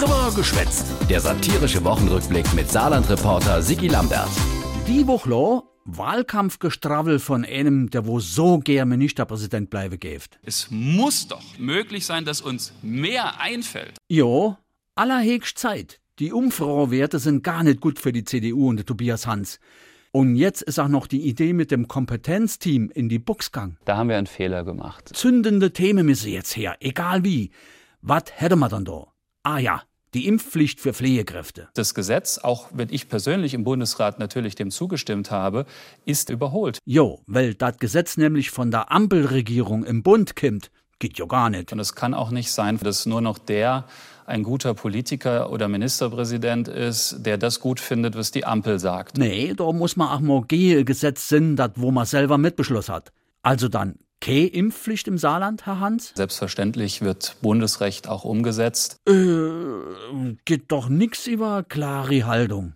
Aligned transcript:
Drüber 0.00 0.32
geschwätzt. 0.34 0.86
Der 1.10 1.20
satirische 1.20 1.84
Wochenrückblick 1.84 2.54
mit 2.54 2.70
Saarland-Reporter 2.70 3.60
Sigi 3.60 3.88
Lambert. 3.88 4.30
Die 4.88 5.06
Woche 5.06 5.62
Wahlkampfgestravel 5.84 7.18
von 7.18 7.44
einem, 7.44 7.90
der 7.90 8.06
wo 8.06 8.18
so 8.18 8.60
gern 8.60 8.88
Ministerpräsident 8.88 9.68
bleibe 9.68 9.98
gäft. 9.98 10.38
Es 10.42 10.68
muss 10.70 11.28
doch 11.28 11.42
möglich 11.58 12.06
sein, 12.06 12.24
dass 12.24 12.40
uns 12.40 12.72
mehr 12.80 13.42
einfällt. 13.42 13.98
Jo, 14.08 14.56
allerhegst 14.94 15.58
Zeit. 15.58 16.00
Die 16.18 16.32
Umfrauwerte 16.32 17.18
sind 17.18 17.44
gar 17.44 17.62
nicht 17.62 17.82
gut 17.82 17.98
für 17.98 18.12
die 18.12 18.24
CDU 18.24 18.70
und 18.70 18.86
Tobias 18.86 19.26
Hans. 19.26 19.60
Und 20.12 20.34
jetzt 20.34 20.62
ist 20.62 20.78
auch 20.78 20.88
noch 20.88 21.08
die 21.08 21.28
Idee 21.28 21.52
mit 21.52 21.70
dem 21.70 21.88
Kompetenzteam 21.88 22.88
in 22.88 23.10
die 23.10 23.18
Buchsgang. 23.18 23.76
Da 23.84 23.98
haben 23.98 24.08
wir 24.08 24.16
einen 24.16 24.26
Fehler 24.26 24.64
gemacht. 24.64 25.10
Zündende 25.12 25.74
Themen 25.74 26.06
müssen 26.06 26.32
jetzt 26.32 26.56
her, 26.56 26.76
egal 26.80 27.22
wie. 27.22 27.50
Was 28.00 28.24
hätte 28.36 28.56
man 28.56 28.70
dann 28.70 28.86
da? 28.86 29.08
Ah 29.42 29.58
ja, 29.58 29.82
die 30.14 30.26
Impfpflicht 30.26 30.80
für 30.80 30.92
Pflegekräfte. 30.92 31.68
Das 31.74 31.94
Gesetz, 31.94 32.38
auch 32.38 32.68
wenn 32.72 32.88
ich 32.90 33.08
persönlich 33.08 33.54
im 33.54 33.64
Bundesrat 33.64 34.18
natürlich 34.18 34.54
dem 34.54 34.70
zugestimmt 34.70 35.30
habe, 35.30 35.66
ist 36.04 36.30
überholt. 36.30 36.78
Jo, 36.84 37.20
weil 37.26 37.54
das 37.54 37.78
Gesetz 37.78 38.16
nämlich 38.16 38.50
von 38.50 38.70
der 38.70 38.90
Ampelregierung 38.90 39.84
im 39.84 40.02
Bund 40.02 40.36
kimmt. 40.36 40.70
Geht 40.98 41.18
ja 41.18 41.24
gar 41.24 41.48
nicht. 41.48 41.72
Und 41.72 41.78
es 41.78 41.94
kann 41.94 42.12
auch 42.12 42.30
nicht 42.30 42.52
sein, 42.52 42.78
dass 42.78 43.06
nur 43.06 43.20
noch 43.20 43.38
der 43.38 43.86
ein 44.26 44.42
guter 44.42 44.74
Politiker 44.74 45.50
oder 45.50 45.66
Ministerpräsident 45.66 46.68
ist, 46.68 47.24
der 47.24 47.38
das 47.38 47.58
gut 47.58 47.80
findet, 47.80 48.16
was 48.16 48.30
die 48.30 48.44
Ampel 48.44 48.78
sagt. 48.78 49.18
Nee, 49.18 49.54
da 49.56 49.72
muss 49.72 49.96
man 49.96 50.08
auch 50.08 50.20
mal 50.20 50.44
Gesetz 50.46 51.28
sind, 51.28 51.56
das 51.56 51.72
wo 51.76 51.90
man 51.90 52.06
selber 52.06 52.38
mitbeschlossen 52.38 52.94
hat. 52.94 53.12
Also 53.42 53.68
dann 53.68 53.96
keine 54.20 54.46
Impfpflicht 54.46 55.08
im 55.08 55.18
Saarland, 55.18 55.66
Herr 55.66 55.80
Hans? 55.80 56.12
Selbstverständlich 56.14 57.02
wird 57.02 57.36
Bundesrecht 57.40 58.08
auch 58.08 58.24
umgesetzt. 58.24 58.96
Äh, 59.08 59.14
geht 60.44 60.70
doch 60.72 60.88
nix 60.88 61.26
über 61.26 61.62
klare 61.62 62.26
Haltung. 62.26 62.74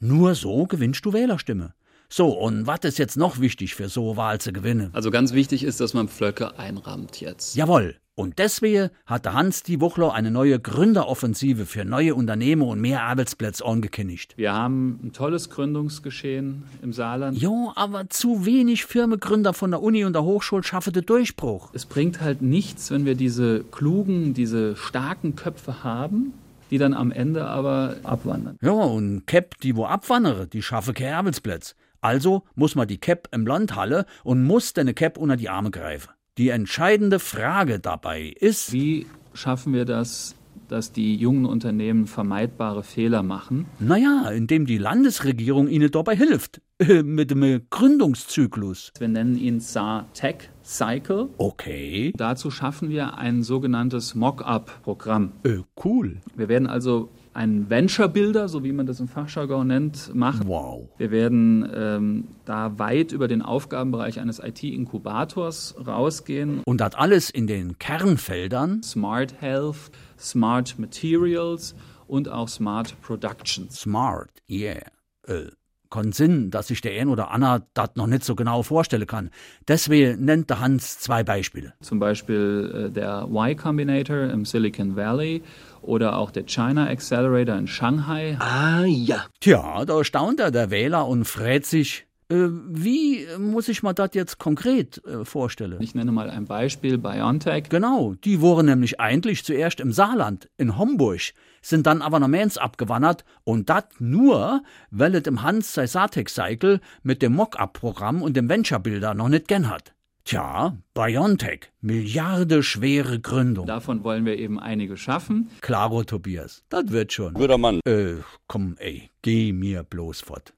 Nur 0.00 0.34
so 0.34 0.66
gewinnst 0.66 1.04
du 1.04 1.12
Wählerstimme. 1.12 1.74
So, 2.10 2.28
und 2.30 2.66
was 2.66 2.80
ist 2.84 2.98
jetzt 2.98 3.18
noch 3.18 3.38
wichtig 3.38 3.74
für 3.74 3.90
so 3.90 4.16
Wahl 4.16 4.40
zu 4.40 4.50
gewinnen? 4.50 4.88
Also 4.94 5.10
ganz 5.10 5.34
wichtig 5.34 5.62
ist, 5.62 5.78
dass 5.80 5.92
man 5.92 6.08
Pflöcke 6.08 6.58
einrammt 6.58 7.20
jetzt. 7.20 7.54
Jawohl. 7.54 7.96
Und 8.14 8.38
deswegen 8.38 8.88
hatte 9.06 9.34
Hans 9.34 9.62
die 9.62 9.80
Woche 9.80 10.10
eine 10.12 10.30
neue 10.30 10.58
Gründeroffensive 10.58 11.66
für 11.66 11.84
neue 11.84 12.14
Unternehmen 12.14 12.62
und 12.62 12.80
mehr 12.80 13.02
Arbeitsplätze 13.02 13.64
angekündigt. 13.64 14.32
Wir 14.36 14.54
haben 14.54 14.98
ein 15.04 15.12
tolles 15.12 15.50
Gründungsgeschehen 15.50 16.64
im 16.82 16.94
Saarland. 16.94 17.38
Jo, 17.38 17.72
aber 17.76 18.08
zu 18.08 18.46
wenig 18.46 18.86
Firmengründer 18.86 19.52
von 19.52 19.70
der 19.70 19.82
Uni 19.82 20.04
und 20.04 20.14
der 20.14 20.24
Hochschule 20.24 20.64
schaffen 20.64 20.94
den 20.94 21.04
Durchbruch. 21.04 21.70
Es 21.74 21.84
bringt 21.84 22.22
halt 22.22 22.40
nichts, 22.40 22.90
wenn 22.90 23.04
wir 23.04 23.14
diese 23.16 23.62
klugen, 23.64 24.32
diese 24.32 24.74
starken 24.76 25.36
Köpfe 25.36 25.84
haben, 25.84 26.32
die 26.70 26.78
dann 26.78 26.94
am 26.94 27.12
Ende 27.12 27.46
aber 27.46 27.96
abwandern. 28.02 28.56
Ja, 28.62 28.72
und 28.72 29.26
Cap, 29.26 29.60
die 29.60 29.76
wo 29.76 29.84
abwandere, 29.84 30.48
die 30.48 30.62
schaffe 30.62 30.92
keine 30.94 31.16
Arbeitsplätze. 31.16 31.74
Also 32.00 32.44
muss 32.54 32.74
man 32.74 32.88
die 32.88 32.98
Cap 32.98 33.28
im 33.32 33.46
Land 33.46 33.74
halle 33.74 34.06
und 34.24 34.44
muss 34.44 34.72
deine 34.72 34.94
Cap 34.94 35.18
unter 35.18 35.36
die 35.36 35.48
Arme 35.48 35.70
greifen. 35.70 36.10
Die 36.36 36.50
entscheidende 36.50 37.18
Frage 37.18 37.80
dabei 37.80 38.32
ist, 38.38 38.72
wie 38.72 39.06
schaffen 39.34 39.72
wir 39.72 39.84
das, 39.84 40.36
dass 40.68 40.92
die 40.92 41.16
jungen 41.16 41.46
Unternehmen 41.46 42.06
vermeidbare 42.06 42.82
Fehler 42.82 43.22
machen? 43.22 43.66
Naja, 43.80 44.30
indem 44.30 44.66
die 44.66 44.78
Landesregierung 44.78 45.68
ihnen 45.68 45.90
dabei 45.90 46.14
hilft. 46.14 46.60
Äh, 46.80 47.02
mit 47.02 47.32
dem 47.32 47.62
Gründungszyklus. 47.70 48.92
Wir 48.98 49.08
nennen 49.08 49.36
ihn 49.36 49.58
Saar 49.58 50.06
Tech 50.12 50.48
Cycle. 50.62 51.28
Okay. 51.36 52.12
Dazu 52.16 52.52
schaffen 52.52 52.88
wir 52.88 53.18
ein 53.18 53.42
sogenanntes 53.42 54.14
Mock-up-Programm. 54.14 55.32
Äh, 55.42 55.58
cool. 55.84 56.18
Wir 56.36 56.48
werden 56.48 56.68
also 56.68 57.10
einen 57.34 57.70
Venture 57.70 58.08
Builder, 58.08 58.48
so 58.48 58.64
wie 58.64 58.72
man 58.72 58.86
das 58.86 59.00
im 59.00 59.08
Fachjargon 59.08 59.66
nennt, 59.66 60.14
machen. 60.14 60.46
Wow. 60.46 60.88
Wir 60.98 61.10
werden 61.10 61.68
ähm, 61.74 62.28
da 62.44 62.78
weit 62.78 63.12
über 63.12 63.28
den 63.28 63.42
Aufgabenbereich 63.42 64.20
eines 64.20 64.38
IT-Inkubators 64.38 65.76
rausgehen. 65.86 66.62
Und 66.64 66.80
das 66.80 66.94
alles 66.94 67.30
in 67.30 67.46
den 67.46 67.78
Kernfeldern 67.78 68.82
Smart 68.82 69.40
Health, 69.40 69.90
Smart 70.18 70.78
Materials 70.78 71.74
und 72.06 72.28
auch 72.28 72.48
Smart 72.48 73.00
Productions. 73.02 73.80
Smart, 73.80 74.30
yeah. 74.48 74.82
Äh, 75.26 75.50
kann 75.90 76.12
Sinn, 76.12 76.50
dass 76.50 76.68
sich 76.68 76.80
der 76.80 77.00
ein 77.00 77.08
oder 77.08 77.30
Anna 77.30 77.62
das 77.74 77.90
noch 77.94 78.06
nicht 78.06 78.24
so 78.24 78.34
genau 78.34 78.62
vorstellen 78.62 79.06
kann. 79.06 79.30
Deswegen 79.66 80.24
nennt 80.24 80.50
der 80.50 80.60
Hans 80.60 80.98
zwei 80.98 81.22
Beispiele. 81.22 81.74
Zum 81.80 81.98
Beispiel 81.98 82.88
äh, 82.88 82.90
der 82.90 83.28
Y 83.30 83.56
Combinator 83.56 84.24
im 84.24 84.44
Silicon 84.44 84.96
Valley 84.96 85.42
oder 85.82 86.16
auch 86.16 86.30
der 86.30 86.44
China 86.44 86.88
Accelerator 86.88 87.56
in 87.56 87.66
Shanghai. 87.66 88.36
Ah 88.40 88.84
ja. 88.84 89.24
Tja, 89.40 89.84
da 89.84 90.04
staunt 90.04 90.40
er 90.40 90.50
der 90.50 90.70
Wähler 90.70 91.06
und 91.06 91.24
fragt 91.24 91.66
sich, 91.66 92.07
wie 92.30 93.26
muss 93.38 93.68
ich 93.68 93.82
mir 93.82 93.94
das 93.94 94.10
jetzt 94.12 94.38
konkret 94.38 95.02
äh, 95.06 95.24
vorstellen? 95.24 95.80
Ich 95.80 95.94
nenne 95.94 96.12
mal 96.12 96.28
ein 96.28 96.44
Beispiel, 96.44 96.98
BioNTech. 96.98 97.70
Genau, 97.70 98.14
die 98.22 98.40
wurden 98.40 98.66
nämlich 98.66 99.00
eigentlich 99.00 99.44
zuerst 99.44 99.80
im 99.80 99.92
Saarland, 99.92 100.50
in 100.58 100.76
Homburg, 100.76 101.20
sind 101.62 101.86
dann 101.86 102.02
aber 102.02 102.20
nach 102.20 102.28
Mainz 102.28 102.58
abgewandert 102.58 103.24
und 103.44 103.70
das 103.70 103.84
nur, 103.98 104.62
weil 104.90 105.14
es 105.14 105.26
im 105.26 105.42
Hans 105.42 105.72
sein 105.72 105.86
Satex-Cycle 105.86 106.80
mit 107.02 107.22
dem 107.22 107.34
Mock-up-Programm 107.34 108.20
und 108.20 108.36
dem 108.36 108.48
Venture-Builder 108.48 109.14
noch 109.14 109.28
nicht 109.28 109.48
gern 109.48 109.70
hat. 109.70 109.94
Tja, 110.24 110.76
BioNTech, 110.92 111.70
milliardeschwere 111.80 113.18
Gründung. 113.18 113.64
Davon 113.66 114.04
wollen 114.04 114.26
wir 114.26 114.38
eben 114.38 114.60
einige 114.60 114.98
schaffen. 114.98 115.48
Klaro, 115.62 116.04
Tobias, 116.04 116.62
das 116.68 116.90
wird 116.90 117.14
schon. 117.14 117.32
Guter 117.32 117.56
Mann. 117.56 117.80
Äh, 117.86 118.16
komm, 118.46 118.76
ey, 118.78 119.08
geh 119.22 119.54
mir 119.54 119.84
bloß 119.84 120.20
fort. 120.20 120.52